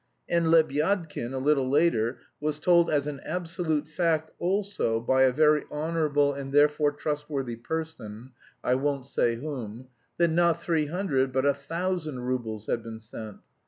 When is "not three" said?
10.31-10.87